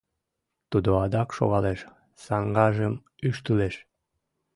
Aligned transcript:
Тудо 0.71 0.89
адак 1.03 1.29
шогалеш, 1.37 1.79
саҥгажым 2.25 2.93
ӱштылеш. 3.27 3.75